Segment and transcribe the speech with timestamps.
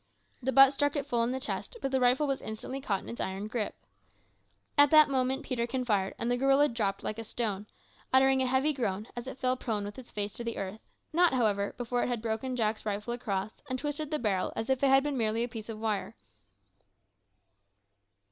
[0.41, 3.09] The butt struck it full in the chest, but the rifle was instantly caught in
[3.09, 3.75] its iron gripe.
[4.75, 7.67] At that moment Peterkin fired, and the gorilla dropped like a stone,
[8.11, 10.79] uttering a heavy groan as it fell prone with its face to the earth
[11.13, 14.81] not, however, before it had broken Jack's rifle across, and twisted the barrel as if
[14.83, 16.15] it had been merely a piece of wire!